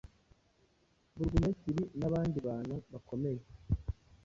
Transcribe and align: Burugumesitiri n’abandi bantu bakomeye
Burugumesitiri 1.15 1.83
n’abandi 1.99 2.37
bantu 2.47 2.75
bakomeye 2.91 3.41